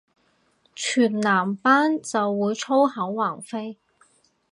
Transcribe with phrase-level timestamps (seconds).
[0.75, 3.77] 全男班就會粗口橫飛